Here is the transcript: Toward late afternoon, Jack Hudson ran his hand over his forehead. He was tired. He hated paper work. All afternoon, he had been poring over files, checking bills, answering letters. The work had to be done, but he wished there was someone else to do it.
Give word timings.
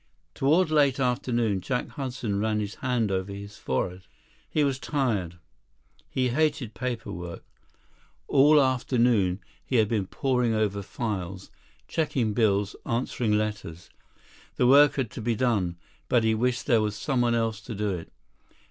Toward 0.33 0.71
late 0.71 0.99
afternoon, 0.99 1.61
Jack 1.61 1.89
Hudson 1.89 2.39
ran 2.39 2.59
his 2.59 2.73
hand 2.81 3.11
over 3.11 3.31
his 3.31 3.57
forehead. 3.57 4.07
He 4.49 4.63
was 4.63 4.79
tired. 4.79 5.37
He 6.09 6.29
hated 6.29 6.73
paper 6.73 7.11
work. 7.11 7.43
All 8.27 8.59
afternoon, 8.59 9.41
he 9.63 9.75
had 9.75 9.87
been 9.87 10.07
poring 10.07 10.55
over 10.55 10.81
files, 10.81 11.51
checking 11.87 12.33
bills, 12.33 12.75
answering 12.83 13.33
letters. 13.37 13.91
The 14.55 14.65
work 14.65 14.95
had 14.95 15.11
to 15.11 15.21
be 15.21 15.35
done, 15.35 15.77
but 16.09 16.23
he 16.23 16.33
wished 16.33 16.65
there 16.65 16.81
was 16.81 16.95
someone 16.95 17.35
else 17.35 17.61
to 17.61 17.75
do 17.75 17.91
it. 17.91 18.11